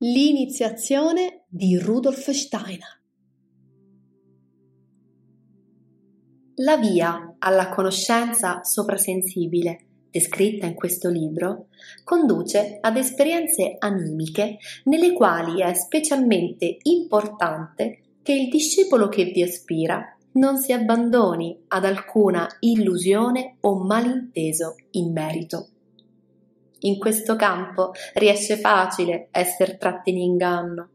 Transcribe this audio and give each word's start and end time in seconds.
L'iniziazione 0.00 1.42
di 1.48 1.76
Rudolf 1.76 2.30
Steiner. 2.30 3.02
La 6.54 6.76
via 6.76 7.34
alla 7.40 7.68
conoscenza 7.70 8.62
soprasensibile, 8.62 9.86
descritta 10.08 10.66
in 10.66 10.74
questo 10.74 11.08
libro, 11.08 11.66
conduce 12.04 12.78
ad 12.80 12.96
esperienze 12.96 13.74
animiche 13.80 14.58
nelle 14.84 15.12
quali 15.12 15.62
è 15.62 15.74
specialmente 15.74 16.76
importante 16.82 18.02
che 18.22 18.34
il 18.34 18.48
discepolo 18.50 19.08
che 19.08 19.24
vi 19.24 19.42
aspira 19.42 20.16
non 20.34 20.58
si 20.58 20.70
abbandoni 20.72 21.64
ad 21.66 21.84
alcuna 21.84 22.46
illusione 22.60 23.56
o 23.62 23.82
malinteso 23.82 24.76
in 24.92 25.10
merito. 25.10 25.70
In 26.80 26.98
questo 26.98 27.34
campo 27.34 27.92
riesce 28.14 28.56
facile 28.56 29.28
essere 29.32 29.76
tratti 29.78 30.10
in 30.10 30.18
inganno. 30.18 30.88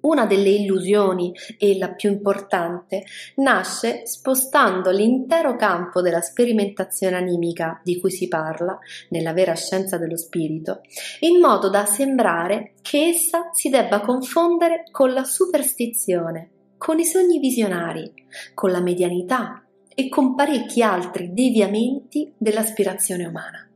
Una 0.00 0.24
delle 0.24 0.48
illusioni, 0.48 1.34
e 1.58 1.76
la 1.76 1.92
più 1.92 2.10
importante, 2.10 3.04
nasce 3.36 4.06
spostando 4.06 4.90
l'intero 4.90 5.56
campo 5.56 6.00
della 6.00 6.22
sperimentazione 6.22 7.16
animica 7.16 7.82
di 7.84 8.00
cui 8.00 8.10
si 8.10 8.26
parla 8.26 8.78
nella 9.10 9.34
vera 9.34 9.54
scienza 9.54 9.98
dello 9.98 10.16
spirito, 10.16 10.80
in 11.20 11.38
modo 11.38 11.68
da 11.68 11.84
sembrare 11.84 12.72
che 12.80 13.08
essa 13.08 13.50
si 13.52 13.68
debba 13.68 14.00
confondere 14.00 14.84
con 14.90 15.12
la 15.12 15.24
superstizione, 15.24 16.50
con 16.78 16.98
i 16.98 17.04
sogni 17.04 17.38
visionari, 17.38 18.10
con 18.54 18.70
la 18.70 18.80
medianità 18.80 19.62
e 19.94 20.08
con 20.08 20.34
parecchi 20.34 20.80
altri 20.82 21.34
deviamenti 21.34 22.32
dell'aspirazione 22.38 23.26
umana. 23.26 23.69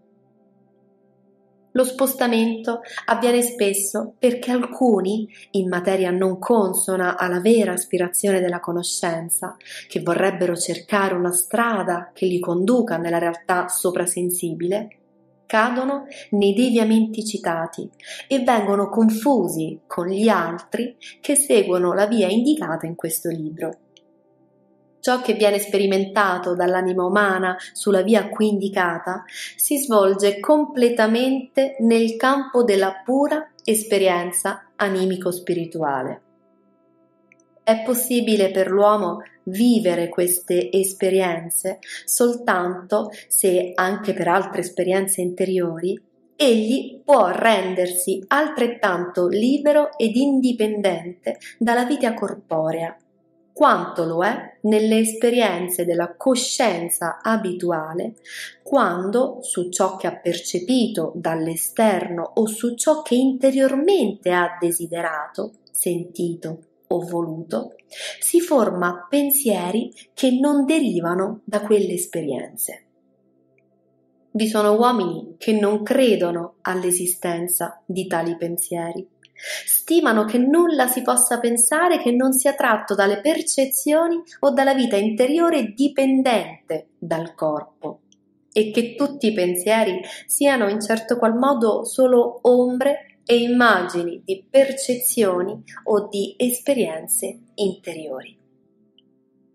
Lo 1.76 1.82
spostamento 1.82 2.82
avviene 3.06 3.42
spesso 3.42 4.14
perché 4.16 4.52
alcuni, 4.52 5.28
in 5.52 5.68
materia 5.68 6.12
non 6.12 6.38
consona 6.38 7.18
alla 7.18 7.40
vera 7.40 7.72
aspirazione 7.72 8.40
della 8.40 8.60
conoscenza, 8.60 9.56
che 9.88 10.00
vorrebbero 10.00 10.54
cercare 10.54 11.14
una 11.14 11.32
strada 11.32 12.12
che 12.14 12.26
li 12.26 12.38
conduca 12.38 12.96
nella 12.96 13.18
realtà 13.18 13.66
soprasensibile, 13.66 14.98
cadono 15.46 16.06
nei 16.30 16.54
deviamenti 16.54 17.24
citati 17.24 17.90
e 18.28 18.38
vengono 18.44 18.88
confusi 18.88 19.80
con 19.88 20.06
gli 20.06 20.28
altri 20.28 20.96
che 21.20 21.34
seguono 21.34 21.92
la 21.92 22.06
via 22.06 22.28
indicata 22.28 22.86
in 22.86 22.94
questo 22.94 23.30
libro 23.30 23.78
ciò 25.04 25.20
che 25.20 25.34
viene 25.34 25.58
sperimentato 25.58 26.54
dall'anima 26.54 27.04
umana 27.04 27.58
sulla 27.74 28.00
via 28.00 28.26
qui 28.30 28.48
indicata 28.48 29.24
si 29.54 29.76
svolge 29.76 30.40
completamente 30.40 31.76
nel 31.80 32.16
campo 32.16 32.64
della 32.64 33.02
pura 33.04 33.50
esperienza 33.62 34.70
animico-spirituale. 34.76 36.22
È 37.62 37.82
possibile 37.84 38.50
per 38.50 38.70
l'uomo 38.70 39.18
vivere 39.42 40.08
queste 40.08 40.72
esperienze 40.72 41.80
soltanto 42.06 43.10
se, 43.28 43.72
anche 43.74 44.14
per 44.14 44.28
altre 44.28 44.62
esperienze 44.62 45.20
interiori, 45.20 46.00
egli 46.34 47.02
può 47.04 47.28
rendersi 47.28 48.24
altrettanto 48.28 49.28
libero 49.28 49.98
ed 49.98 50.16
indipendente 50.16 51.36
dalla 51.58 51.84
vita 51.84 52.14
corporea 52.14 52.96
quanto 53.54 54.04
lo 54.04 54.24
è 54.24 54.58
nelle 54.62 54.98
esperienze 54.98 55.84
della 55.84 56.16
coscienza 56.16 57.20
abituale, 57.22 58.16
quando 58.64 59.38
su 59.42 59.70
ciò 59.70 59.96
che 59.96 60.08
ha 60.08 60.16
percepito 60.16 61.12
dall'esterno 61.14 62.32
o 62.34 62.46
su 62.46 62.74
ciò 62.74 63.02
che 63.02 63.14
interiormente 63.14 64.32
ha 64.32 64.58
desiderato, 64.60 65.52
sentito 65.70 66.58
o 66.88 66.98
voluto, 66.98 67.76
si 68.18 68.40
forma 68.40 69.06
pensieri 69.08 69.92
che 70.12 70.32
non 70.32 70.64
derivano 70.64 71.40
da 71.44 71.60
quelle 71.60 71.92
esperienze. 71.92 72.80
Vi 74.32 74.48
sono 74.48 74.74
uomini 74.76 75.36
che 75.38 75.52
non 75.52 75.84
credono 75.84 76.56
all'esistenza 76.62 77.80
di 77.86 78.08
tali 78.08 78.36
pensieri 78.36 79.06
Stimano 79.34 80.24
che 80.24 80.38
nulla 80.38 80.86
si 80.86 81.02
possa 81.02 81.38
pensare 81.38 81.98
che 81.98 82.12
non 82.12 82.32
sia 82.32 82.54
tratto 82.54 82.94
dalle 82.94 83.20
percezioni 83.20 84.22
o 84.40 84.50
dalla 84.50 84.74
vita 84.74 84.96
interiore 84.96 85.72
dipendente 85.74 86.88
dal 86.98 87.34
corpo 87.34 88.00
e 88.52 88.70
che 88.70 88.94
tutti 88.94 89.26
i 89.26 89.32
pensieri 89.32 90.00
siano 90.26 90.68
in 90.68 90.80
certo 90.80 91.18
qual 91.18 91.36
modo 91.36 91.84
solo 91.84 92.38
ombre 92.42 93.18
e 93.26 93.36
immagini 93.36 94.22
di 94.24 94.46
percezioni 94.48 95.62
o 95.84 96.08
di 96.08 96.34
esperienze 96.38 97.38
interiori. 97.54 98.43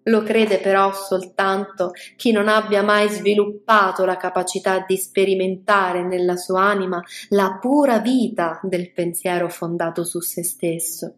Lo 0.09 0.23
crede 0.23 0.59
però 0.59 0.91
soltanto 0.91 1.91
chi 2.15 2.31
non 2.31 2.47
abbia 2.47 2.81
mai 2.81 3.07
sviluppato 3.09 4.05
la 4.05 4.17
capacità 4.17 4.83
di 4.87 4.97
sperimentare 4.97 6.03
nella 6.03 6.35
sua 6.35 6.63
anima 6.63 6.99
la 7.29 7.59
pura 7.61 7.99
vita 7.99 8.59
del 8.63 8.91
pensiero 8.91 9.49
fondato 9.49 10.03
su 10.03 10.19
se 10.19 10.43
stesso. 10.43 11.13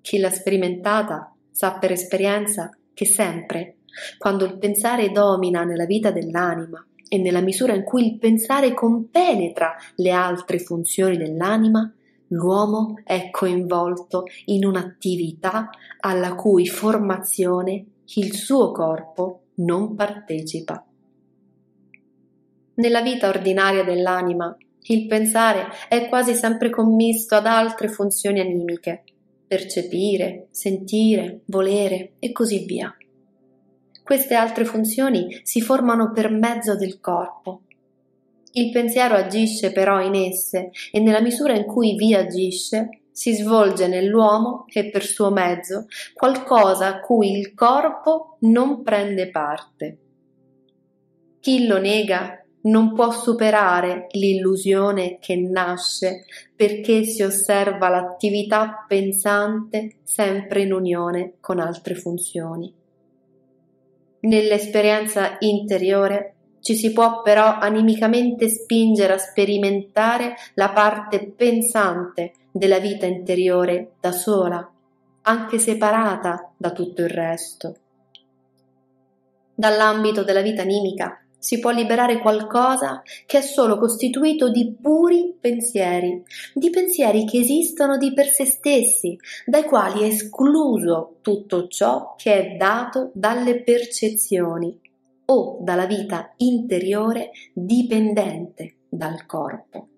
Chi 0.00 0.18
l'ha 0.18 0.30
sperimentata 0.30 1.32
sa 1.52 1.78
per 1.78 1.92
esperienza 1.92 2.76
che 2.92 3.04
sempre, 3.04 3.76
quando 4.18 4.44
il 4.44 4.58
pensare 4.58 5.12
domina 5.12 5.62
nella 5.62 5.86
vita 5.86 6.10
dell'anima 6.10 6.84
e 7.08 7.18
nella 7.18 7.40
misura 7.40 7.74
in 7.74 7.84
cui 7.84 8.04
il 8.06 8.18
pensare 8.18 8.74
compenetra 8.74 9.76
le 9.96 10.10
altre 10.10 10.58
funzioni 10.58 11.16
dell'anima, 11.16 11.92
l'uomo 12.28 12.98
è 13.04 13.30
coinvolto 13.30 14.24
in 14.46 14.64
un'attività 14.64 15.70
alla 16.00 16.34
cui 16.34 16.66
formazione 16.66 17.84
il 18.14 18.34
suo 18.34 18.72
corpo 18.72 19.44
non 19.56 19.94
partecipa. 19.94 20.84
Nella 22.74 23.00
vita 23.00 23.28
ordinaria 23.28 23.84
dell'anima, 23.84 24.54
il 24.86 25.06
pensare 25.06 25.68
è 25.88 26.08
quasi 26.08 26.34
sempre 26.34 26.68
commisto 26.68 27.36
ad 27.36 27.46
altre 27.46 27.88
funzioni 27.88 28.40
animiche, 28.40 29.04
percepire, 29.46 30.48
sentire, 30.50 31.40
volere 31.46 32.14
e 32.18 32.32
così 32.32 32.64
via. 32.66 32.94
Queste 34.02 34.34
altre 34.34 34.64
funzioni 34.64 35.40
si 35.42 35.62
formano 35.62 36.12
per 36.12 36.30
mezzo 36.30 36.76
del 36.76 37.00
corpo. 37.00 37.62
Il 38.52 38.70
pensiero 38.72 39.14
agisce 39.14 39.72
però 39.72 40.02
in 40.02 40.14
esse 40.14 40.70
e 40.90 41.00
nella 41.00 41.20
misura 41.20 41.54
in 41.54 41.64
cui 41.64 41.94
vi 41.94 42.14
agisce, 42.14 42.88
si 43.12 43.34
svolge 43.34 43.86
nell'uomo 43.86 44.64
e 44.72 44.90
per 44.90 45.04
suo 45.04 45.30
mezzo 45.30 45.86
qualcosa 46.14 46.86
a 46.86 47.00
cui 47.00 47.38
il 47.38 47.54
corpo 47.54 48.38
non 48.40 48.82
prende 48.82 49.30
parte. 49.30 49.98
Chi 51.40 51.66
lo 51.66 51.78
nega 51.78 52.42
non 52.62 52.94
può 52.94 53.10
superare 53.10 54.06
l'illusione 54.12 55.18
che 55.18 55.36
nasce 55.36 56.24
perché 56.54 57.04
si 57.04 57.22
osserva 57.22 57.88
l'attività 57.88 58.84
pensante 58.86 59.96
sempre 60.04 60.62
in 60.62 60.72
unione 60.72 61.34
con 61.40 61.58
altre 61.58 61.94
funzioni. 61.94 62.72
Nell'esperienza 64.20 65.36
interiore 65.40 66.34
ci 66.60 66.76
si 66.76 66.92
può 66.92 67.22
però 67.22 67.58
animicamente 67.58 68.48
spingere 68.48 69.14
a 69.14 69.18
sperimentare 69.18 70.36
la 70.54 70.70
parte 70.70 71.32
pensante 71.36 72.34
della 72.52 72.78
vita 72.78 73.06
interiore 73.06 73.92
da 73.98 74.12
sola, 74.12 74.70
anche 75.22 75.58
separata 75.58 76.52
da 76.56 76.70
tutto 76.70 77.02
il 77.02 77.08
resto. 77.08 77.76
Dall'ambito 79.54 80.22
della 80.22 80.42
vita 80.42 80.62
animica 80.62 81.22
si 81.38 81.58
può 81.58 81.70
liberare 81.70 82.20
qualcosa 82.20 83.02
che 83.26 83.38
è 83.38 83.40
solo 83.40 83.76
costituito 83.76 84.48
di 84.48 84.76
puri 84.80 85.36
pensieri, 85.40 86.22
di 86.54 86.70
pensieri 86.70 87.24
che 87.24 87.38
esistono 87.38 87.96
di 87.96 88.12
per 88.12 88.28
sé 88.28 88.44
stessi, 88.44 89.18
dai 89.44 89.64
quali 89.64 90.02
è 90.02 90.04
escluso 90.04 91.16
tutto 91.20 91.66
ciò 91.66 92.14
che 92.16 92.32
è 92.32 92.56
dato 92.56 93.10
dalle 93.12 93.62
percezioni 93.62 94.78
o 95.26 95.58
dalla 95.62 95.86
vita 95.86 96.32
interiore 96.36 97.30
dipendente 97.52 98.76
dal 98.88 99.26
corpo. 99.26 99.88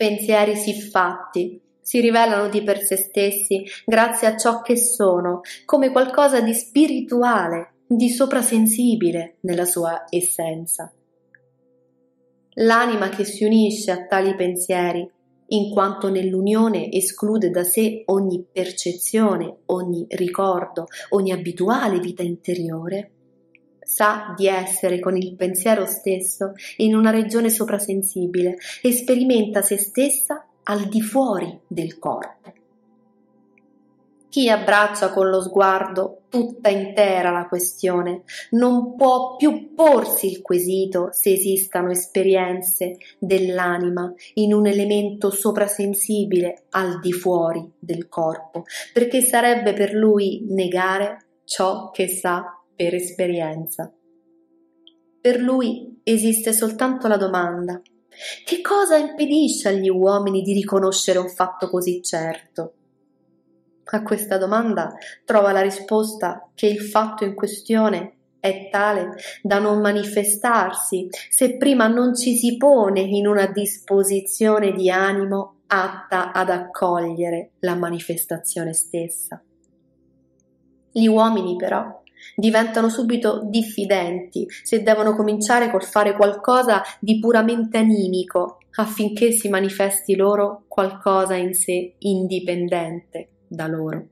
Pensieri 0.00 0.56
siffatti 0.56 1.60
si 1.78 2.00
rivelano 2.00 2.48
di 2.48 2.62
per 2.62 2.82
sé 2.82 2.96
stessi 2.96 3.66
grazie 3.84 4.28
a 4.28 4.36
ciò 4.38 4.62
che 4.62 4.74
sono, 4.74 5.42
come 5.66 5.90
qualcosa 5.90 6.40
di 6.40 6.54
spirituale, 6.54 7.74
di 7.86 8.08
soprasensibile 8.08 9.36
nella 9.40 9.66
sua 9.66 10.06
essenza. 10.08 10.90
L'anima 12.54 13.10
che 13.10 13.24
si 13.24 13.44
unisce 13.44 13.90
a 13.90 14.06
tali 14.06 14.34
pensieri, 14.36 15.06
in 15.48 15.70
quanto 15.70 16.08
nell'unione 16.08 16.90
esclude 16.90 17.50
da 17.50 17.62
sé 17.62 18.04
ogni 18.06 18.42
percezione, 18.50 19.58
ogni 19.66 20.06
ricordo, 20.08 20.86
ogni 21.10 21.32
abituale 21.32 21.98
vita 21.98 22.22
interiore, 22.22 23.10
sa 23.90 24.32
di 24.36 24.46
essere 24.46 25.00
con 25.00 25.16
il 25.16 25.34
pensiero 25.34 25.84
stesso 25.84 26.52
in 26.76 26.94
una 26.94 27.10
regione 27.10 27.50
soprasensibile 27.50 28.56
e 28.80 28.92
sperimenta 28.92 29.62
se 29.62 29.78
stessa 29.78 30.46
al 30.62 30.84
di 30.84 31.02
fuori 31.02 31.58
del 31.66 31.98
corpo. 31.98 32.52
Chi 34.28 34.48
abbraccia 34.48 35.10
con 35.10 35.28
lo 35.28 35.42
sguardo 35.42 36.20
tutta 36.28 36.68
intera 36.68 37.32
la 37.32 37.48
questione 37.48 38.22
non 38.50 38.94
può 38.94 39.34
più 39.34 39.74
porsi 39.74 40.30
il 40.30 40.40
quesito 40.40 41.08
se 41.10 41.32
esistano 41.32 41.90
esperienze 41.90 42.96
dell'anima 43.18 44.14
in 44.34 44.54
un 44.54 44.68
elemento 44.68 45.30
soprasensibile 45.30 46.66
al 46.70 47.00
di 47.00 47.12
fuori 47.12 47.68
del 47.76 48.08
corpo, 48.08 48.62
perché 48.92 49.20
sarebbe 49.20 49.72
per 49.72 49.94
lui 49.94 50.44
negare 50.48 51.24
ciò 51.42 51.90
che 51.90 52.06
sa 52.06 52.59
per 52.80 52.94
esperienza. 52.94 53.92
Per 55.20 55.38
lui 55.38 56.00
esiste 56.02 56.54
soltanto 56.54 57.08
la 57.08 57.18
domanda 57.18 57.78
che 58.42 58.62
cosa 58.62 58.96
impedisce 58.96 59.68
agli 59.68 59.90
uomini 59.90 60.40
di 60.40 60.54
riconoscere 60.54 61.18
un 61.18 61.28
fatto 61.28 61.68
così 61.68 62.02
certo? 62.02 62.72
A 63.84 64.02
questa 64.02 64.38
domanda 64.38 64.94
trova 65.26 65.52
la 65.52 65.60
risposta 65.60 66.48
che 66.54 66.68
il 66.68 66.80
fatto 66.80 67.24
in 67.24 67.34
questione 67.34 68.14
è 68.40 68.70
tale 68.70 69.14
da 69.42 69.58
non 69.58 69.82
manifestarsi 69.82 71.08
se 71.28 71.58
prima 71.58 71.86
non 71.86 72.16
ci 72.16 72.34
si 72.34 72.56
pone 72.56 73.00
in 73.00 73.26
una 73.26 73.46
disposizione 73.46 74.72
di 74.72 74.88
animo 74.88 75.56
atta 75.66 76.32
ad 76.32 76.48
accogliere 76.48 77.50
la 77.58 77.74
manifestazione 77.74 78.72
stessa. 78.72 79.38
Gli 80.92 81.06
uomini 81.06 81.56
però 81.56 82.00
diventano 82.34 82.88
subito 82.88 83.42
diffidenti 83.44 84.46
se 84.62 84.82
devono 84.82 85.14
cominciare 85.14 85.70
col 85.70 85.84
fare 85.84 86.14
qualcosa 86.14 86.82
di 86.98 87.18
puramente 87.18 87.78
animico 87.78 88.58
affinché 88.76 89.32
si 89.32 89.48
manifesti 89.48 90.14
loro 90.14 90.64
qualcosa 90.68 91.34
in 91.34 91.54
sé 91.54 91.94
indipendente 91.98 93.28
da 93.46 93.66
loro. 93.66 94.06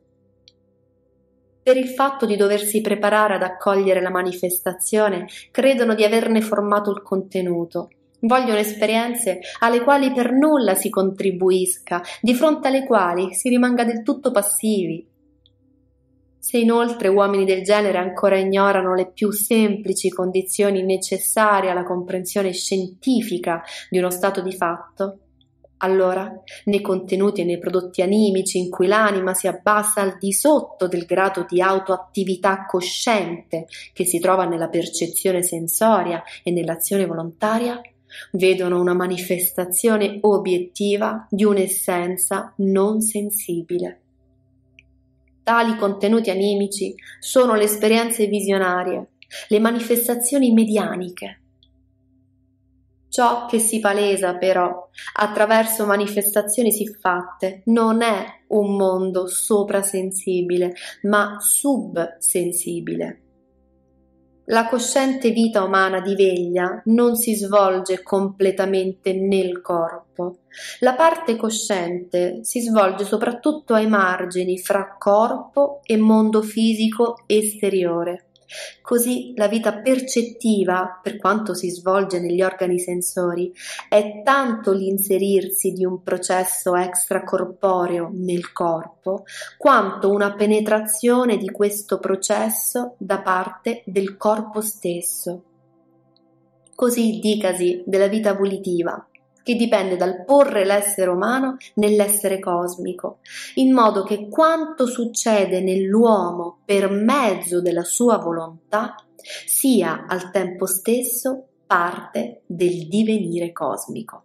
Per 1.62 1.76
il 1.76 1.88
fatto 1.88 2.24
di 2.24 2.36
doversi 2.36 2.80
preparare 2.80 3.34
ad 3.34 3.42
accogliere 3.42 4.00
la 4.00 4.10
manifestazione, 4.10 5.26
credono 5.50 5.94
di 5.94 6.02
averne 6.02 6.40
formato 6.40 6.90
il 6.90 7.02
contenuto. 7.02 7.90
Vogliono 8.20 8.58
esperienze 8.58 9.40
alle 9.60 9.82
quali 9.82 10.10
per 10.12 10.32
nulla 10.32 10.74
si 10.74 10.88
contribuisca, 10.88 12.02
di 12.22 12.34
fronte 12.34 12.68
alle 12.68 12.84
quali 12.86 13.34
si 13.34 13.50
rimanga 13.50 13.84
del 13.84 14.02
tutto 14.02 14.30
passivi. 14.30 15.06
Se 16.40 16.56
inoltre 16.56 17.08
uomini 17.08 17.44
del 17.44 17.62
genere 17.62 17.98
ancora 17.98 18.38
ignorano 18.38 18.94
le 18.94 19.10
più 19.10 19.30
semplici 19.30 20.08
condizioni 20.08 20.82
necessarie 20.82 21.70
alla 21.70 21.84
comprensione 21.84 22.52
scientifica 22.52 23.62
di 23.90 23.98
uno 23.98 24.10
stato 24.10 24.40
di 24.40 24.52
fatto, 24.52 25.18
allora, 25.78 26.32
nei 26.64 26.80
contenuti 26.80 27.40
e 27.40 27.44
nei 27.44 27.58
prodotti 27.58 28.02
animici 28.02 28.58
in 28.58 28.70
cui 28.70 28.86
l'anima 28.86 29.34
si 29.34 29.46
abbassa 29.46 30.00
al 30.00 30.16
di 30.18 30.32
sotto 30.32 30.88
del 30.88 31.04
grado 31.04 31.46
di 31.48 31.60
autoattività 31.60 32.66
cosciente 32.66 33.66
che 33.92 34.04
si 34.04 34.18
trova 34.18 34.44
nella 34.44 34.68
percezione 34.68 35.42
sensoria 35.42 36.22
e 36.42 36.50
nell'azione 36.50 37.06
volontaria, 37.06 37.80
vedono 38.32 38.80
una 38.80 38.94
manifestazione 38.94 40.18
obiettiva 40.22 41.26
di 41.30 41.44
un'essenza 41.44 42.52
non 42.56 43.00
sensibile. 43.00 44.00
Tali 45.48 45.78
contenuti 45.78 46.28
animici 46.28 46.94
sono 47.20 47.54
le 47.54 47.64
esperienze 47.64 48.26
visionarie, 48.26 49.12
le 49.48 49.58
manifestazioni 49.58 50.52
medianiche, 50.52 51.40
Ciò 53.08 53.46
che 53.46 53.58
si 53.58 53.80
palesa 53.80 54.36
però 54.36 54.90
attraverso 55.14 55.86
manifestazioni 55.86 56.70
siffatte 56.70 57.62
non 57.64 58.02
è 58.02 58.26
un 58.48 58.76
mondo 58.76 59.26
soprasensibile, 59.26 60.74
ma 61.04 61.38
subsensibile. 61.40 63.27
La 64.50 64.66
cosciente 64.66 65.30
vita 65.30 65.62
umana 65.62 66.00
di 66.00 66.14
veglia 66.14 66.80
non 66.86 67.16
si 67.16 67.34
svolge 67.34 68.02
completamente 68.02 69.12
nel 69.12 69.60
corpo. 69.60 70.38
La 70.80 70.94
parte 70.94 71.36
cosciente 71.36 72.38
si 72.44 72.60
svolge 72.60 73.04
soprattutto 73.04 73.74
ai 73.74 73.86
margini 73.86 74.56
fra 74.56 74.96
corpo 74.98 75.80
e 75.84 75.98
mondo 75.98 76.40
fisico 76.40 77.24
esteriore. 77.26 78.27
Così 78.80 79.32
la 79.36 79.48
vita 79.48 79.78
percettiva, 79.78 81.00
per 81.02 81.18
quanto 81.18 81.54
si 81.54 81.70
svolge 81.70 82.20
negli 82.20 82.42
organi 82.42 82.78
sensori, 82.78 83.52
è 83.88 84.22
tanto 84.24 84.72
l'inserirsi 84.72 85.72
di 85.72 85.84
un 85.84 86.02
processo 86.02 86.74
extracorporeo 86.74 88.10
nel 88.12 88.52
corpo, 88.52 89.24
quanto 89.56 90.10
una 90.10 90.34
penetrazione 90.34 91.36
di 91.36 91.50
questo 91.50 91.98
processo 91.98 92.94
da 92.98 93.20
parte 93.20 93.82
del 93.84 94.16
corpo 94.16 94.60
stesso. 94.60 95.42
Così 96.74 97.18
dicasi 97.20 97.82
della 97.84 98.06
vita 98.06 98.34
volitiva, 98.34 99.04
che 99.48 99.54
dipende 99.54 99.96
dal 99.96 100.26
porre 100.26 100.66
l'essere 100.66 101.08
umano 101.08 101.56
nell'essere 101.76 102.38
cosmico, 102.38 103.20
in 103.54 103.72
modo 103.72 104.02
che 104.02 104.28
quanto 104.28 104.84
succede 104.84 105.62
nell'uomo 105.62 106.58
per 106.66 106.90
mezzo 106.90 107.62
della 107.62 107.82
sua 107.82 108.18
volontà 108.18 108.94
sia 109.46 110.04
al 110.06 110.30
tempo 110.30 110.66
stesso 110.66 111.46
parte 111.66 112.42
del 112.44 112.88
divenire 112.88 113.50
cosmico. 113.50 114.24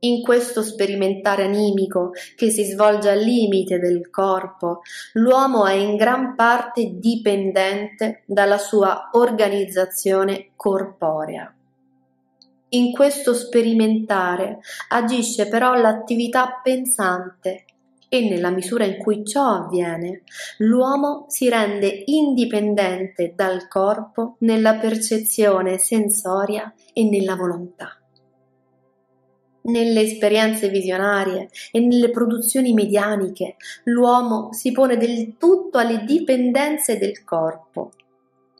In 0.00 0.22
questo 0.22 0.64
sperimentare 0.64 1.44
animico 1.44 2.10
che 2.34 2.50
si 2.50 2.64
svolge 2.64 3.10
al 3.10 3.20
limite 3.20 3.78
del 3.78 4.10
corpo, 4.10 4.80
l'uomo 5.12 5.66
è 5.66 5.74
in 5.74 5.94
gran 5.94 6.34
parte 6.34 6.94
dipendente 6.94 8.24
dalla 8.26 8.58
sua 8.58 9.10
organizzazione 9.12 10.50
corporea. 10.56 11.55
In 12.76 12.92
questo 12.92 13.32
sperimentare 13.32 14.58
agisce 14.90 15.48
però 15.48 15.72
l'attività 15.72 16.60
pensante 16.62 17.64
e 18.06 18.28
nella 18.28 18.50
misura 18.50 18.84
in 18.84 18.98
cui 18.98 19.24
ciò 19.24 19.46
avviene, 19.46 20.24
l'uomo 20.58 21.24
si 21.28 21.48
rende 21.48 22.02
indipendente 22.04 23.32
dal 23.34 23.66
corpo 23.66 24.36
nella 24.40 24.74
percezione 24.74 25.78
sensoria 25.78 26.70
e 26.92 27.04
nella 27.04 27.34
volontà. 27.34 27.98
Nelle 29.62 30.00
esperienze 30.02 30.68
visionarie 30.68 31.48
e 31.72 31.80
nelle 31.80 32.10
produzioni 32.10 32.74
medianiche, 32.74 33.56
l'uomo 33.84 34.52
si 34.52 34.70
pone 34.72 34.98
del 34.98 35.36
tutto 35.38 35.78
alle 35.78 36.04
dipendenze 36.04 36.98
del 36.98 37.24
corpo 37.24 37.92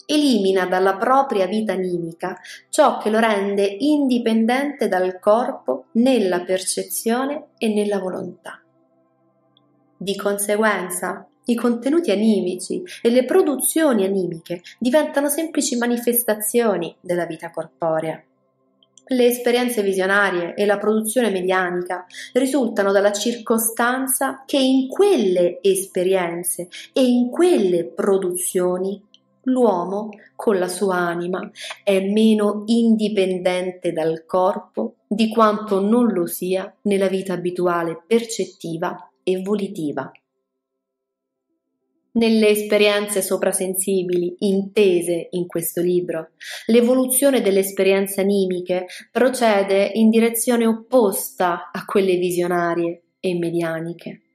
elimina 0.07 0.67
dalla 0.67 0.97
propria 0.97 1.47
vita 1.47 1.73
animica 1.73 2.39
ciò 2.71 2.99
che 2.99 3.11
lo 3.11 3.19
rende 3.19 3.65
indipendente 3.65 4.89
dal 4.89 5.19
corpo 5.19 5.87
nella 5.93 6.41
percezione 6.41 7.49
e 7.59 7.69
nella 7.69 7.99
volontà. 7.99 8.63
Di 9.99 10.17
conseguenza, 10.17 11.27
i 11.47 11.55
contenuti 11.55 12.11
animici 12.11 12.83
e 13.03 13.11
le 13.11 13.25
produzioni 13.25 14.05
animiche 14.05 14.63
diventano 14.79 15.29
semplici 15.29 15.77
manifestazioni 15.77 16.95
della 17.01 17.25
vita 17.25 17.51
corporea. 17.51 18.23
Le 19.09 19.25
esperienze 19.25 19.83
visionarie 19.83 20.55
e 20.55 20.67
la 20.67 20.79
produzione 20.79 21.31
medianica 21.31 22.05
risultano 22.33 22.91
dalla 22.91 23.13
circostanza 23.13 24.43
che 24.45 24.59
in 24.59 24.89
quelle 24.89 25.61
esperienze 25.63 26.69
e 26.93 27.05
in 27.05 27.31
quelle 27.31 27.85
produzioni 27.85 29.01
l'uomo, 29.47 30.11
con 30.35 30.59
la 30.59 30.69
sua 30.69 30.97
anima, 30.97 31.51
è 31.83 32.01
meno 32.01 32.63
indipendente 32.67 33.93
dal 33.93 34.25
corpo 34.27 34.97
di 35.07 35.29
quanto 35.29 35.81
non 35.81 36.13
lo 36.13 36.27
sia 36.27 36.73
nella 36.83 37.09
vita 37.09 37.33
abituale 37.33 38.03
percettiva 38.07 39.11
e 39.23 39.41
volitiva. 39.43 40.11
Nelle 42.13 42.49
esperienze 42.49 43.21
soprasensibili 43.21 44.37
intese 44.39 45.29
in 45.33 45.47
questo 45.47 45.83
libro, 45.83 46.31
l'evoluzione 46.67 47.43
delle 47.43 47.59
esperienze 47.59 48.23
animiche 48.23 48.87
procede 49.13 49.91
in 49.95 50.09
direzione 50.09 50.65
opposta 50.65 51.71
a 51.71 51.85
quelle 51.85 52.17
visionarie 52.17 53.03
e 53.21 53.35
medianiche. 53.35 54.26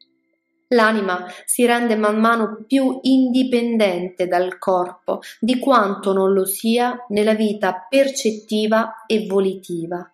L'anima 0.73 1.25
si 1.43 1.65
rende 1.65 1.97
man 1.97 2.17
mano 2.19 2.63
più 2.65 2.99
indipendente 3.01 4.27
dal 4.27 4.57
corpo 4.57 5.19
di 5.39 5.59
quanto 5.59 6.13
non 6.13 6.31
lo 6.31 6.45
sia 6.45 7.05
nella 7.09 7.33
vita 7.33 7.85
percettiva 7.89 9.03
e 9.05 9.25
volitiva. 9.27 10.09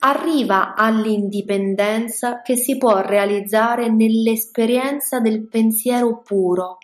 Arriva 0.00 0.74
all'indipendenza 0.74 2.42
che 2.42 2.56
si 2.56 2.76
può 2.76 3.00
realizzare 3.00 3.88
nell'esperienza 3.88 5.18
del 5.18 5.48
pensiero 5.48 6.20
puro 6.20 6.76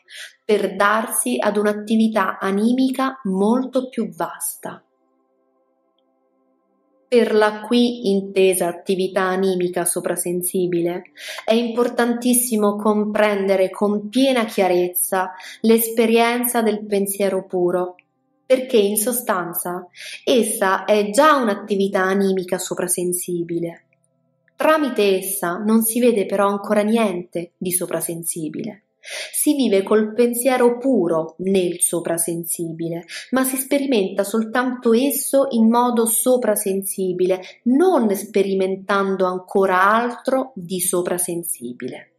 per 0.42 0.74
darsi 0.74 1.36
ad 1.38 1.58
un'attività 1.58 2.38
animica 2.38 3.20
molto 3.24 3.90
più 3.90 4.08
vasta. 4.08 4.82
Per 7.08 7.34
la 7.34 7.62
qui 7.62 8.10
intesa 8.10 8.68
attività 8.68 9.22
animica 9.22 9.86
soprasensibile, 9.86 11.04
è 11.44 11.54
importantissimo 11.54 12.76
comprendere 12.76 13.70
con 13.70 14.10
piena 14.10 14.44
chiarezza 14.44 15.32
l'esperienza 15.62 16.60
del 16.60 16.84
pensiero 16.84 17.46
puro, 17.46 17.94
perché 18.44 18.76
in 18.76 18.96
sostanza 18.96 19.88
essa 20.22 20.84
è 20.84 21.10
già 21.10 21.36
un'attività 21.36 22.02
animica 22.02 22.58
soprasensibile. 22.58 23.84
Tramite 24.54 25.16
essa 25.16 25.56
non 25.56 25.82
si 25.82 26.00
vede 26.00 26.26
però 26.26 26.48
ancora 26.48 26.82
niente 26.82 27.52
di 27.56 27.72
soprasensibile. 27.72 28.87
Si 29.32 29.54
vive 29.54 29.82
col 29.82 30.12
pensiero 30.12 30.78
puro 30.78 31.34
nel 31.38 31.80
soprasensibile, 31.80 33.04
ma 33.30 33.44
si 33.44 33.56
sperimenta 33.56 34.24
soltanto 34.24 34.92
esso 34.92 35.46
in 35.50 35.68
modo 35.68 36.06
soprasensibile, 36.06 37.40
non 37.64 38.14
sperimentando 38.14 39.26
ancora 39.26 39.82
altro 39.82 40.52
di 40.54 40.80
soprasensibile. 40.80 42.12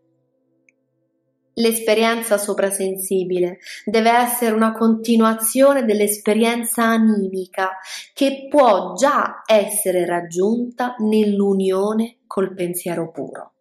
L'esperienza 1.60 2.38
soprasensibile 2.38 3.60
deve 3.84 4.12
essere 4.12 4.56
una 4.56 4.72
continuazione 4.72 5.84
dell'esperienza 5.84 6.84
animica 6.86 7.72
che 8.14 8.48
può 8.50 8.94
già 8.94 9.44
essere 9.46 10.06
raggiunta 10.06 10.96
nell'unione 11.00 12.20
col 12.28 12.54
pensiero 12.54 13.12
puro. 13.12 13.54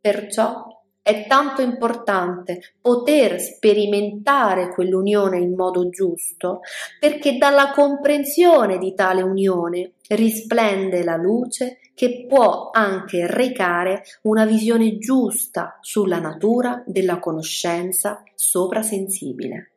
Perciò 0.00 0.75
è 1.06 1.28
tanto 1.28 1.62
importante 1.62 2.74
poter 2.80 3.40
sperimentare 3.40 4.74
quell'unione 4.74 5.38
in 5.38 5.54
modo 5.54 5.88
giusto 5.88 6.62
perché 6.98 7.38
dalla 7.38 7.70
comprensione 7.70 8.76
di 8.76 8.92
tale 8.92 9.22
unione 9.22 9.92
risplende 10.08 11.04
la 11.04 11.14
luce 11.14 11.78
che 11.94 12.26
può 12.28 12.70
anche 12.72 13.24
recare 13.28 14.02
una 14.22 14.44
visione 14.44 14.98
giusta 14.98 15.78
sulla 15.80 16.18
natura 16.18 16.82
della 16.84 17.20
conoscenza 17.20 18.24
soprasensibile. 18.34 19.75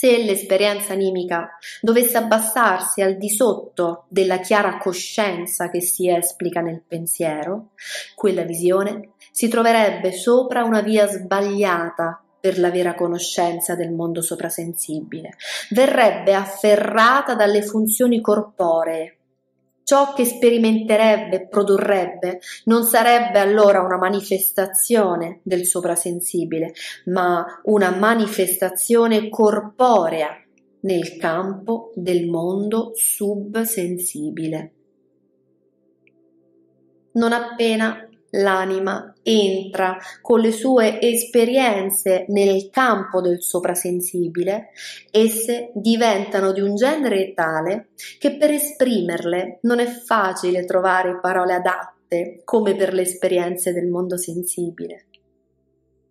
Se 0.00 0.16
l'esperienza 0.16 0.94
animica 0.94 1.58
dovesse 1.82 2.16
abbassarsi 2.16 3.02
al 3.02 3.18
di 3.18 3.28
sotto 3.28 4.06
della 4.08 4.38
chiara 4.38 4.78
coscienza 4.78 5.68
che 5.68 5.82
si 5.82 6.08
esplica 6.08 6.62
nel 6.62 6.80
pensiero, 6.88 7.72
quella 8.14 8.44
visione 8.44 9.10
si 9.30 9.48
troverebbe 9.48 10.12
sopra 10.12 10.64
una 10.64 10.80
via 10.80 11.06
sbagliata 11.06 12.18
per 12.40 12.58
la 12.58 12.70
vera 12.70 12.94
conoscenza 12.94 13.74
del 13.74 13.92
mondo 13.92 14.22
soprasensibile, 14.22 15.34
verrebbe 15.68 16.32
afferrata 16.32 17.34
dalle 17.34 17.60
funzioni 17.60 18.22
corporee 18.22 19.19
ciò 19.90 20.12
che 20.12 20.24
sperimenterebbe 20.24 21.48
produrrebbe 21.48 22.38
non 22.66 22.84
sarebbe 22.84 23.40
allora 23.40 23.80
una 23.80 23.96
manifestazione 23.96 25.40
del 25.42 25.66
soprasensibile, 25.66 26.74
ma 27.06 27.44
una 27.64 27.90
manifestazione 27.90 29.28
corporea 29.28 30.28
nel 30.82 31.16
campo 31.16 31.90
del 31.96 32.28
mondo 32.28 32.92
subsensibile. 32.94 34.72
Non 37.14 37.32
appena 37.32 38.09
l'anima 38.30 39.14
entra 39.22 39.96
con 40.20 40.40
le 40.40 40.52
sue 40.52 41.00
esperienze 41.00 42.24
nel 42.28 42.68
campo 42.70 43.20
del 43.20 43.42
soprasensibile, 43.42 44.70
esse 45.10 45.70
diventano 45.74 46.52
di 46.52 46.60
un 46.60 46.74
genere 46.74 47.32
tale 47.34 47.88
che 48.18 48.36
per 48.36 48.50
esprimerle 48.50 49.58
non 49.62 49.80
è 49.80 49.86
facile 49.86 50.64
trovare 50.64 51.18
parole 51.20 51.54
adatte 51.54 52.42
come 52.44 52.74
per 52.76 52.92
le 52.92 53.02
esperienze 53.02 53.72
del 53.72 53.86
mondo 53.86 54.16
sensibile. 54.16 55.06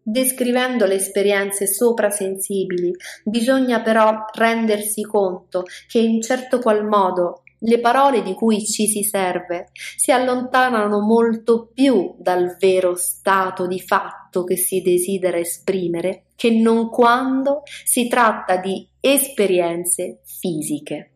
Descrivendo 0.01 0.85
le 0.85 0.95
esperienze 0.95 1.67
soprasensibili, 1.67 2.95
bisogna 3.23 3.81
però 3.81 4.25
rendersi 4.33 5.03
conto 5.03 5.65
che 5.87 5.99
in 5.99 6.21
certo 6.21 6.59
qual 6.59 6.83
modo 6.87 7.43
le 7.59 7.79
parole 7.79 8.21
di 8.21 8.33
cui 8.33 8.65
ci 8.65 8.87
si 8.87 9.03
serve 9.03 9.69
si 9.73 10.11
allontanano 10.11 10.99
molto 11.01 11.69
più 11.73 12.15
dal 12.17 12.55
vero 12.59 12.95
stato 12.95 13.67
di 13.67 13.79
fatto 13.79 14.43
che 14.43 14.55
si 14.55 14.81
desidera 14.81 15.37
esprimere 15.37 16.25
che 16.35 16.51
non 16.51 16.89
quando 16.89 17.63
si 17.83 18.07
tratta 18.07 18.57
di 18.57 18.87
esperienze 18.99 20.21
fisiche. 20.23 21.11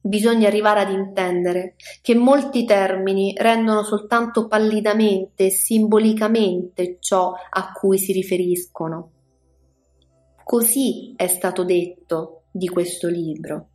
Bisogna 0.00 0.48
arrivare 0.48 0.80
ad 0.80 0.90
intendere 0.90 1.76
che 2.02 2.14
molti 2.14 2.64
termini 2.64 3.32
rendono 3.38 3.82
soltanto 3.82 4.48
pallidamente 4.48 5.46
e 5.46 5.50
simbolicamente 5.50 6.98
ciò 7.00 7.32
a 7.32 7.72
cui 7.72 7.98
si 7.98 8.12
riferiscono. 8.12 9.10
Così 10.44 11.14
è 11.16 11.26
stato 11.26 11.64
detto 11.64 12.42
di 12.50 12.68
questo 12.68 13.08
libro. 13.08 13.68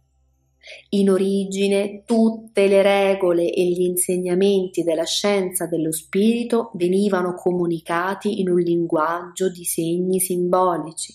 In 0.90 1.10
origine 1.10 2.04
tutte 2.06 2.68
le 2.68 2.82
regole 2.82 3.52
e 3.52 3.66
gli 3.66 3.82
insegnamenti 3.82 4.84
della 4.84 5.06
scienza 5.06 5.66
dello 5.66 5.92
spirito 5.92 6.72
venivano 6.76 7.34
comunicati 7.34 8.40
in 8.40 8.50
un 8.50 8.60
linguaggio 8.60 9.50
di 9.50 9.64
segni 9.64 10.20
simbolici 10.20 11.14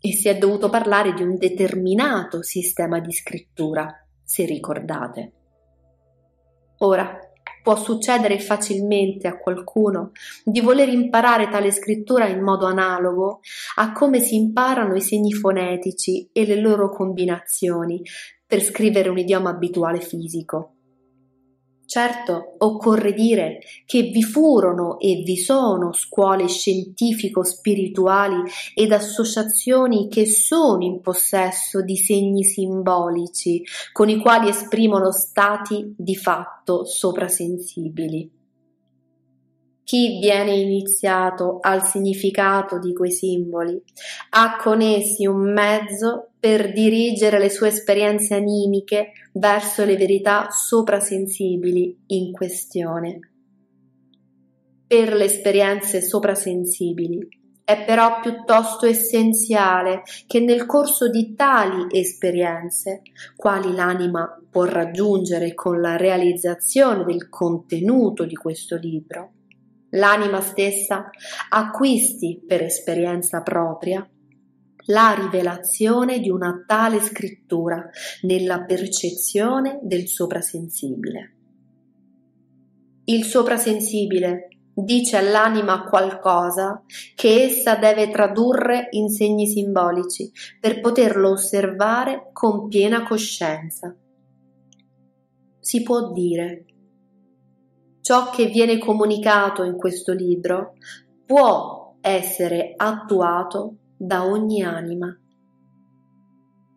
e 0.00 0.12
si 0.12 0.28
è 0.28 0.38
dovuto 0.38 0.70
parlare 0.70 1.12
di 1.12 1.22
un 1.22 1.36
determinato 1.36 2.42
sistema 2.42 3.00
di 3.00 3.12
scrittura, 3.12 3.92
se 4.22 4.44
ricordate. 4.44 5.32
Ora, 6.78 7.18
può 7.68 7.76
succedere 7.76 8.38
facilmente 8.38 9.28
a 9.28 9.36
qualcuno 9.36 10.12
di 10.42 10.62
voler 10.62 10.88
imparare 10.88 11.50
tale 11.50 11.70
scrittura 11.70 12.26
in 12.26 12.40
modo 12.40 12.64
analogo 12.64 13.40
a 13.74 13.92
come 13.92 14.20
si 14.20 14.36
imparano 14.36 14.94
i 14.94 15.02
segni 15.02 15.34
fonetici 15.34 16.30
e 16.32 16.46
le 16.46 16.58
loro 16.58 16.88
combinazioni 16.88 18.00
per 18.46 18.62
scrivere 18.62 19.10
un 19.10 19.18
idioma 19.18 19.50
abituale 19.50 20.00
fisico. 20.00 20.77
Certo, 21.88 22.56
occorre 22.58 23.14
dire 23.14 23.60
che 23.86 24.02
vi 24.02 24.22
furono 24.22 24.98
e 24.98 25.22
vi 25.24 25.38
sono 25.38 25.94
scuole 25.94 26.46
scientifico-spirituali 26.46 28.42
ed 28.74 28.92
associazioni 28.92 30.06
che 30.08 30.26
sono 30.26 30.84
in 30.84 31.00
possesso 31.00 31.80
di 31.80 31.96
segni 31.96 32.44
simbolici 32.44 33.64
con 33.90 34.10
i 34.10 34.18
quali 34.20 34.50
esprimono 34.50 35.10
stati 35.12 35.94
di 35.96 36.14
fatto 36.14 36.84
soprasensibili. 36.84 38.37
Chi 39.88 40.18
viene 40.18 40.54
iniziato 40.54 41.60
al 41.62 41.82
significato 41.82 42.78
di 42.78 42.92
quei 42.92 43.10
simboli 43.10 43.82
ha 44.32 44.58
con 44.62 44.82
essi 44.82 45.24
un 45.24 45.50
mezzo 45.50 46.32
per 46.38 46.74
dirigere 46.74 47.38
le 47.38 47.48
sue 47.48 47.68
esperienze 47.68 48.34
animiche 48.34 49.12
verso 49.32 49.86
le 49.86 49.96
verità 49.96 50.48
soprasensibili 50.50 52.04
in 52.08 52.32
questione. 52.32 53.30
Per 54.86 55.14
le 55.14 55.24
esperienze 55.24 56.02
soprasensibili 56.02 57.26
è 57.64 57.82
però 57.86 58.20
piuttosto 58.20 58.84
essenziale 58.84 60.02
che 60.26 60.40
nel 60.40 60.66
corso 60.66 61.08
di 61.08 61.34
tali 61.34 61.86
esperienze, 61.98 63.00
quali 63.36 63.74
l'anima 63.74 64.38
può 64.50 64.64
raggiungere 64.64 65.54
con 65.54 65.80
la 65.80 65.96
realizzazione 65.96 67.04
del 67.04 67.30
contenuto 67.30 68.26
di 68.26 68.34
questo 68.34 68.76
libro, 68.76 69.32
l'anima 69.90 70.40
stessa 70.40 71.10
acquisti 71.48 72.42
per 72.46 72.62
esperienza 72.62 73.42
propria 73.42 74.08
la 74.90 75.14
rivelazione 75.14 76.18
di 76.18 76.30
una 76.30 76.64
tale 76.66 77.00
scrittura 77.00 77.88
nella 78.22 78.62
percezione 78.62 79.80
del 79.82 80.08
soprasensibile. 80.08 81.34
Il 83.04 83.24
soprasensibile 83.24 84.48
dice 84.72 85.16
all'anima 85.16 85.84
qualcosa 85.84 86.82
che 87.14 87.42
essa 87.42 87.76
deve 87.76 88.10
tradurre 88.10 88.88
in 88.90 89.08
segni 89.08 89.46
simbolici 89.46 90.30
per 90.60 90.80
poterlo 90.80 91.30
osservare 91.30 92.30
con 92.32 92.68
piena 92.68 93.06
coscienza. 93.06 93.94
Si 95.58 95.82
può 95.82 96.12
dire 96.12 96.64
ciò 98.08 98.30
che 98.30 98.46
viene 98.46 98.78
comunicato 98.78 99.64
in 99.64 99.76
questo 99.76 100.14
libro 100.14 100.76
può 101.26 101.98
essere 102.00 102.72
attuato 102.74 103.74
da 103.98 104.24
ogni 104.24 104.62
anima. 104.62 105.14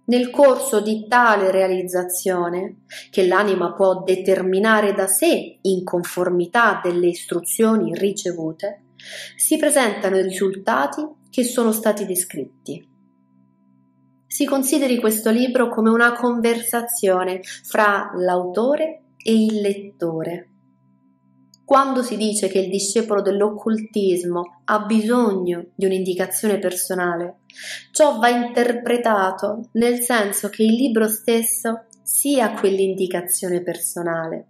Nel 0.08 0.30
corso 0.30 0.82
di 0.82 1.06
tale 1.08 1.50
realizzazione, 1.50 2.82
che 3.10 3.26
l'anima 3.28 3.72
può 3.72 4.04
determinare 4.04 4.94
da 4.94 5.08
sé 5.08 5.60
in 5.62 5.86
conformità 5.86 6.82
delle 6.84 7.08
istruzioni 7.08 7.96
ricevute, 7.96 8.88
si 9.38 9.56
presentano 9.56 10.18
i 10.18 10.24
risultati 10.24 11.02
che 11.30 11.46
sono 11.46 11.72
stati 11.72 12.06
descritti. 12.06 12.86
si 14.28 14.44
consideri 14.44 15.00
questo 15.00 15.30
libro 15.30 15.70
come 15.70 15.92
una 15.92 16.12
conversazione 16.12 17.40
fra 17.42 18.12
l'autore 18.16 19.04
e 19.16 19.34
il 19.34 19.62
lettore. 19.62 20.51
Quando 21.72 22.04
si 22.04 22.18
dice 22.18 22.50
che 22.50 22.60
il 22.60 22.70
discepolo 22.70 23.22
dell'occultismo 23.22 24.64
ha 24.66 24.80
bisogno 24.80 25.68
di 25.74 25.86
un'indicazione 25.86 26.60
personale, 26.60 27.44
ciò 27.94 28.20
va 28.20 28.28
interpretato 28.28 29.70
nel 29.76 30.02
senso 30.02 30.50
che 30.50 30.64
il 30.64 30.74
libro 30.74 31.08
stesso 31.08 31.86
sia 32.04 32.52
quell'indicazione 32.56 33.64
personale. 33.64 34.48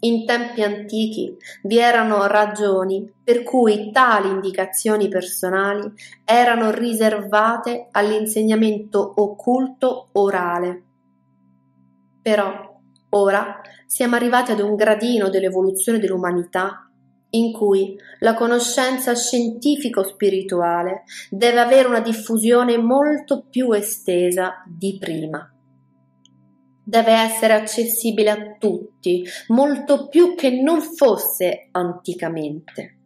In 0.00 0.24
tempi 0.24 0.62
antichi 0.62 1.36
vi 1.64 1.76
erano 1.76 2.26
ragioni 2.26 3.12
per 3.22 3.42
cui 3.42 3.90
tali 3.92 4.30
indicazioni 4.30 5.08
personali 5.08 5.92
erano 6.24 6.70
riservate 6.70 7.88
all'insegnamento 7.90 9.12
occulto 9.16 10.08
orale. 10.12 10.84
Però 12.22 12.73
ora 13.16 13.60
siamo 13.86 14.16
arrivati 14.16 14.52
ad 14.52 14.60
un 14.60 14.74
gradino 14.74 15.28
dell'evoluzione 15.28 15.98
dell'umanità 15.98 16.88
in 17.30 17.52
cui 17.52 17.96
la 18.20 18.34
conoscenza 18.34 19.14
scientifico-spirituale 19.14 21.02
deve 21.30 21.60
avere 21.60 21.88
una 21.88 22.00
diffusione 22.00 22.76
molto 22.76 23.46
più 23.50 23.72
estesa 23.72 24.62
di 24.66 24.96
prima 24.98 25.48
deve 26.84 27.12
essere 27.12 27.54
accessibile 27.54 28.30
a 28.30 28.56
tutti, 28.58 29.24
molto 29.48 30.08
più 30.08 30.34
che 30.34 30.50
non 30.50 30.82
fosse 30.82 31.68
anticamente. 31.72 32.98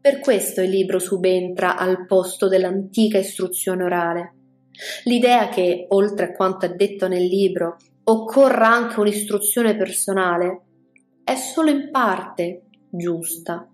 Per 0.00 0.20
questo 0.20 0.60
il 0.60 0.70
libro 0.70 0.98
subentra 0.98 1.76
al 1.76 2.06
posto 2.06 2.46
dell'antica 2.46 3.18
istruzione 3.18 3.82
orale. 3.82 4.34
L'idea 5.04 5.48
che, 5.48 5.86
oltre 5.88 6.26
a 6.26 6.32
quanto 6.32 6.66
è 6.66 6.74
detto 6.74 7.08
nel 7.08 7.24
libro, 7.24 7.76
occorra 8.04 8.68
anche 8.68 9.00
un'istruzione 9.00 9.76
personale 9.76 10.60
è 11.24 11.34
solo 11.36 11.70
in 11.70 11.90
parte 11.90 12.62
giusta. 12.90 13.68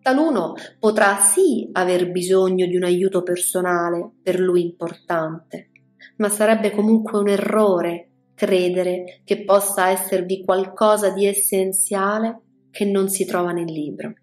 Taluno 0.00 0.54
potrà 0.78 1.18
sì 1.18 1.68
aver 1.72 2.10
bisogno 2.10 2.66
di 2.66 2.76
un 2.76 2.84
aiuto 2.84 3.22
personale 3.22 4.10
per 4.22 4.38
lui 4.38 4.62
importante, 4.62 5.70
ma 6.16 6.28
sarebbe 6.28 6.72
comunque 6.72 7.18
un 7.18 7.28
errore 7.28 8.08
credere 8.34 9.20
che 9.24 9.44
possa 9.44 9.88
esservi 9.88 10.44
qualcosa 10.44 11.10
di 11.10 11.24
essenziale 11.24 12.40
che 12.70 12.84
non 12.84 13.08
si 13.08 13.24
trova 13.24 13.52
nel 13.52 13.70
libro. 13.70 14.14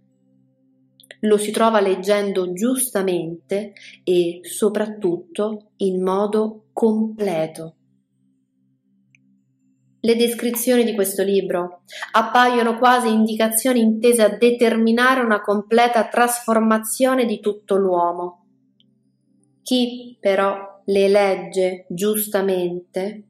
Lo 1.21 1.37
si 1.37 1.51
trova 1.51 1.79
leggendo 1.79 2.51
giustamente 2.51 3.73
e 4.03 4.39
soprattutto 4.43 5.71
in 5.77 6.03
modo 6.03 6.65
completo. 6.73 7.75
Le 10.03 10.15
descrizioni 10.15 10.83
di 10.83 10.95
questo 10.95 11.21
libro 11.21 11.83
appaiono 12.13 12.79
quasi 12.79 13.13
indicazioni 13.13 13.81
intese 13.81 14.23
a 14.23 14.35
determinare 14.35 15.21
una 15.21 15.41
completa 15.41 16.07
trasformazione 16.07 17.25
di 17.25 17.39
tutto 17.39 17.75
l'uomo. 17.75 18.45
Chi 19.61 20.17
però 20.19 20.81
le 20.85 21.07
legge 21.07 21.85
giustamente 21.87 23.25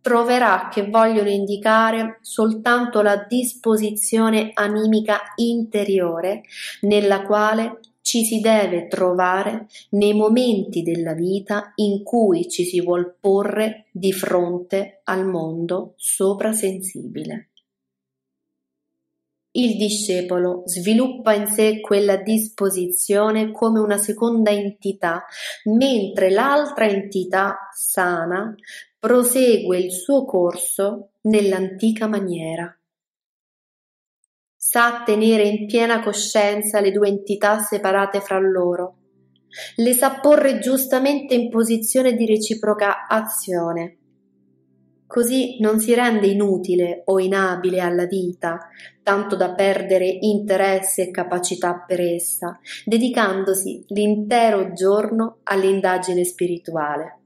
troverà 0.00 0.68
che 0.72 0.88
vogliono 0.88 1.28
indicare 1.28 2.18
soltanto 2.22 3.02
la 3.02 3.26
disposizione 3.28 4.50
animica 4.54 5.20
interiore 5.36 6.42
nella 6.82 7.22
quale 7.22 7.80
ci 8.04 8.22
si 8.22 8.40
deve 8.40 8.86
trovare 8.86 9.66
nei 9.92 10.12
momenti 10.12 10.82
della 10.82 11.14
vita 11.14 11.72
in 11.76 12.02
cui 12.02 12.50
ci 12.50 12.64
si 12.64 12.82
vuol 12.82 13.16
porre 13.18 13.86
di 13.90 14.12
fronte 14.12 15.00
al 15.04 15.26
mondo 15.26 15.94
soprasensibile. 15.96 17.48
Il 19.52 19.78
discepolo 19.78 20.64
sviluppa 20.66 21.32
in 21.32 21.46
sé 21.46 21.80
quella 21.80 22.16
disposizione 22.16 23.50
come 23.52 23.80
una 23.80 23.96
seconda 23.96 24.50
entità, 24.50 25.24
mentre 25.64 26.28
l'altra 26.28 26.86
entità 26.86 27.70
sana 27.74 28.54
prosegue 28.98 29.78
il 29.78 29.90
suo 29.90 30.26
corso 30.26 31.12
nell'antica 31.22 32.06
maniera. 32.06 32.76
Sa 34.74 35.04
tenere 35.04 35.44
in 35.44 35.66
piena 35.66 36.02
coscienza 36.02 36.80
le 36.80 36.90
due 36.90 37.06
entità 37.06 37.60
separate 37.60 38.20
fra 38.20 38.40
loro, 38.40 38.96
le 39.76 39.92
sa 39.92 40.18
porre 40.18 40.58
giustamente 40.58 41.32
in 41.32 41.48
posizione 41.48 42.16
di 42.16 42.26
reciproca 42.26 43.06
azione. 43.06 43.98
Così 45.06 45.58
non 45.60 45.78
si 45.78 45.94
rende 45.94 46.26
inutile 46.26 47.02
o 47.04 47.20
inabile 47.20 47.78
alla 47.78 48.06
vita, 48.06 48.58
tanto 49.04 49.36
da 49.36 49.54
perdere 49.54 50.08
interesse 50.08 51.02
e 51.02 51.10
capacità 51.12 51.84
per 51.86 52.00
essa, 52.00 52.58
dedicandosi 52.84 53.84
l'intero 53.90 54.72
giorno 54.72 55.38
all'indagine 55.44 56.24
spirituale. 56.24 57.20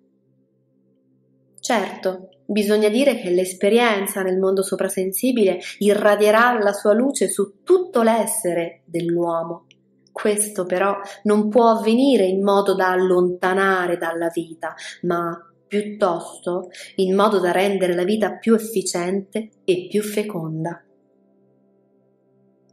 Certo, 1.69 2.31
bisogna 2.47 2.89
dire 2.89 3.21
che 3.21 3.29
l'esperienza 3.29 4.23
nel 4.23 4.39
mondo 4.39 4.63
soprasensibile 4.63 5.59
irradierà 5.81 6.59
la 6.59 6.73
sua 6.73 6.95
luce 6.95 7.29
su 7.29 7.63
tutto 7.63 8.01
l'essere 8.01 8.85
dell'uomo. 8.87 9.67
Questo 10.11 10.65
però 10.65 10.97
non 11.25 11.51
può 11.51 11.69
avvenire 11.69 12.25
in 12.25 12.43
modo 12.43 12.75
da 12.75 12.93
allontanare 12.93 13.99
dalla 13.99 14.31
vita, 14.33 14.75
ma 15.03 15.39
piuttosto 15.67 16.71
in 16.95 17.15
modo 17.15 17.39
da 17.39 17.53
rendere 17.53 17.95
la 17.95 18.05
vita 18.05 18.39
più 18.39 18.55
efficiente 18.55 19.51
e 19.65 19.89
più 19.91 20.03
feconda 20.03 20.83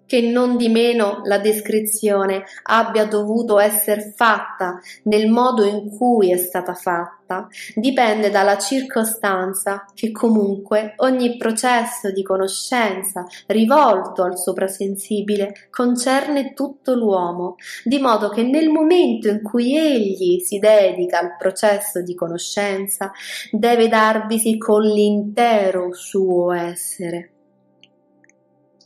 che 0.05 0.21
non 0.21 0.57
di 0.57 0.69
meno 0.69 1.21
la 1.23 1.39
descrizione 1.39 2.43
abbia 2.63 3.05
dovuto 3.05 3.59
essere 3.59 4.13
fatta 4.15 4.79
nel 5.03 5.29
modo 5.29 5.63
in 5.63 5.89
cui 5.89 6.31
è 6.31 6.37
stata 6.37 6.73
fatta 6.73 7.47
dipende 7.73 8.29
dalla 8.29 8.57
circostanza 8.57 9.85
che 9.93 10.11
comunque 10.11 10.93
ogni 10.97 11.37
processo 11.37 12.11
di 12.11 12.23
conoscenza 12.23 13.25
rivolto 13.47 14.23
al 14.23 14.37
soprasensibile 14.37 15.67
concerne 15.71 16.53
tutto 16.53 16.93
l'uomo, 16.93 17.55
di 17.83 17.99
modo 17.99 18.29
che 18.29 18.43
nel 18.43 18.69
momento 18.69 19.27
in 19.27 19.41
cui 19.41 19.75
egli 19.75 20.39
si 20.39 20.59
dedica 20.59 21.19
al 21.19 21.35
processo 21.37 22.01
di 22.01 22.13
conoscenza 22.13 23.11
deve 23.51 23.87
darvisi 23.87 24.57
con 24.57 24.83
l'intero 24.83 25.93
suo 25.93 26.51
essere. 26.51 27.34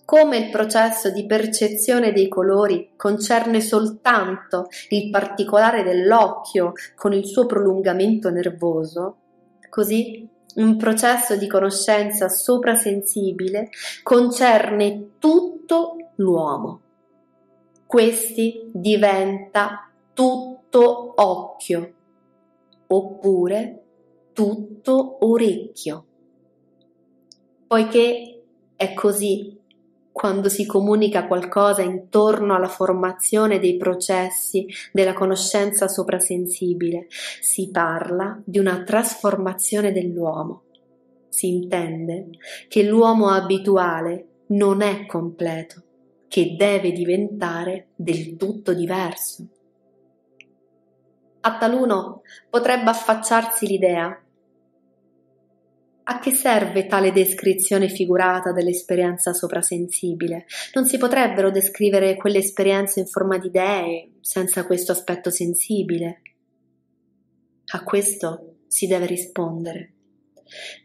Come 0.09 0.37
il 0.37 0.49
processo 0.49 1.11
di 1.11 1.27
percezione 1.27 2.11
dei 2.11 2.27
colori 2.29 2.93
concerne 2.95 3.61
soltanto 3.61 4.65
il 4.89 5.11
particolare 5.11 5.83
dell'occhio 5.83 6.71
con 6.95 7.13
il 7.13 7.27
suo 7.27 7.45
prolungamento 7.45 8.31
nervoso, 8.31 9.17
così 9.69 10.27
un 10.55 10.77
processo 10.77 11.35
di 11.35 11.45
conoscenza 11.45 12.27
soprasensibile 12.27 13.69
concerne 14.01 15.11
tutto 15.19 16.13
l'uomo. 16.15 16.81
Questi 17.85 18.67
diventa 18.73 19.91
tutto 20.15 21.13
occhio 21.17 21.93
oppure 22.87 23.83
tutto 24.33 25.17
orecchio. 25.23 26.05
Poiché 27.67 28.41
è 28.75 28.93
così 28.95 29.58
quando 30.11 30.49
si 30.49 30.65
comunica 30.65 31.27
qualcosa 31.27 31.81
intorno 31.81 32.55
alla 32.55 32.67
formazione 32.67 33.59
dei 33.59 33.77
processi 33.77 34.67
della 34.91 35.13
conoscenza 35.13 35.87
soprasensibile, 35.87 37.07
si 37.39 37.69
parla 37.71 38.39
di 38.43 38.59
una 38.59 38.83
trasformazione 38.83 39.91
dell'uomo. 39.91 40.63
Si 41.29 41.47
intende 41.47 42.29
che 42.67 42.83
l'uomo 42.83 43.29
abituale 43.29 44.27
non 44.47 44.81
è 44.81 45.05
completo, 45.05 45.83
che 46.27 46.55
deve 46.57 46.91
diventare 46.91 47.89
del 47.95 48.35
tutto 48.35 48.73
diverso. 48.73 49.47
A 51.41 51.57
taluno 51.57 52.23
potrebbe 52.49 52.89
affacciarsi 52.89 53.65
l'idea 53.67 54.21
a 56.09 56.17
che 56.17 56.33
serve 56.33 56.87
tale 56.87 57.11
descrizione 57.11 57.87
figurata 57.87 58.51
dell'esperienza 58.51 59.31
soprasensibile? 59.31 60.45
Non 60.73 60.85
si 60.85 60.97
potrebbero 60.97 61.51
descrivere 61.51 62.15
quelle 62.15 62.39
esperienze 62.39 63.01
in 63.01 63.05
forma 63.05 63.37
di 63.37 63.47
idee 63.47 64.13
senza 64.19 64.65
questo 64.65 64.91
aspetto 64.91 65.29
sensibile? 65.29 66.21
A 67.73 67.83
questo 67.83 68.55
si 68.65 68.87
deve 68.87 69.05
rispondere. 69.05 69.93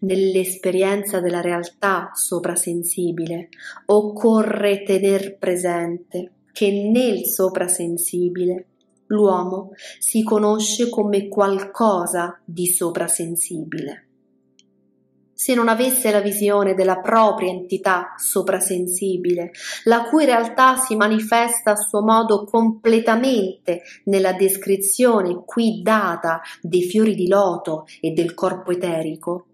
Nell'esperienza 0.01 1.21
della 1.21 1.41
realtà 1.41 2.11
soprasensibile 2.13 3.49
occorre 3.87 4.83
tener 4.83 5.39
presente 5.39 6.33
che 6.53 6.71
nel 6.71 7.25
soprasensibile 7.25 8.67
l'uomo 9.07 9.71
si 9.99 10.23
conosce 10.23 10.91
come 10.91 11.29
qualcosa 11.29 12.39
di 12.45 12.67
soprasensibile. 12.67 14.09
Se 15.35 15.55
non 15.55 15.68
avesse 15.68 16.11
la 16.11 16.20
visione 16.20 16.75
della 16.75 17.01
propria 17.01 17.51
entità 17.51 18.14
soprasensibile, 18.16 19.51
la 19.85 20.05
cui 20.05 20.25
realtà 20.25 20.77
si 20.77 20.94
manifesta 20.94 21.73
a 21.73 21.77
suo 21.77 22.03
modo 22.03 22.44
completamente 22.44 23.83
nella 24.05 24.33
descrizione 24.33 25.42
qui 25.44 25.83
data 25.83 26.40
dei 26.62 26.83
fiori 26.83 27.14
di 27.14 27.29
loto 27.29 27.87
e 28.01 28.12
del 28.12 28.35
corpo 28.35 28.70
eterico, 28.70 29.47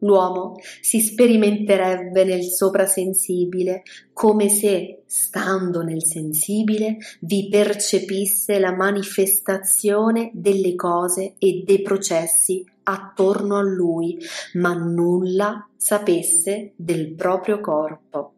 l'uomo 0.00 0.56
si 0.80 1.00
sperimenterebbe 1.00 2.24
nel 2.24 2.44
soprasensibile 2.44 3.82
come 4.12 4.48
se, 4.48 5.02
stando 5.06 5.82
nel 5.82 6.04
sensibile, 6.04 6.96
vi 7.20 7.48
percepisse 7.48 8.58
la 8.58 8.74
manifestazione 8.74 10.30
delle 10.34 10.74
cose 10.74 11.34
e 11.38 11.62
dei 11.64 11.82
processi 11.82 12.64
attorno 12.92 13.56
a 13.56 13.62
lui, 13.62 14.18
ma 14.54 14.72
nulla 14.74 15.68
sapesse 15.76 16.72
del 16.76 17.14
proprio 17.14 17.60
corpo. 17.60 18.34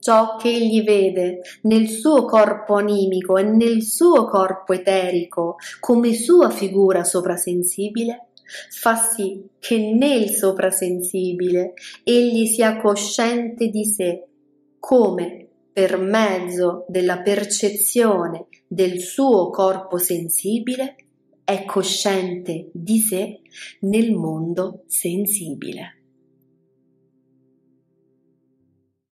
Ciò 0.00 0.36
che 0.36 0.48
egli 0.48 0.82
vede 0.82 1.40
nel 1.62 1.88
suo 1.88 2.24
corpo 2.24 2.74
animico 2.74 3.36
e 3.36 3.42
nel 3.42 3.82
suo 3.82 4.24
corpo 4.24 4.72
eterico 4.72 5.56
come 5.78 6.14
sua 6.14 6.48
figura 6.48 7.04
soprasensibile 7.04 8.28
fa 8.70 8.96
sì 8.96 9.46
che 9.58 9.78
nel 9.78 10.30
soprasensibile 10.30 11.74
egli 12.02 12.46
sia 12.46 12.80
cosciente 12.80 13.68
di 13.68 13.84
sé, 13.84 14.26
come 14.78 15.48
per 15.72 15.98
mezzo 15.98 16.84
della 16.88 17.20
percezione 17.20 18.46
del 18.66 19.00
suo 19.00 19.50
corpo 19.50 19.98
sensibile 19.98 20.96
è 21.44 21.64
cosciente 21.64 22.70
di 22.72 22.98
sé 22.98 23.40
nel 23.80 24.12
mondo 24.12 24.84
sensibile. 24.86 25.99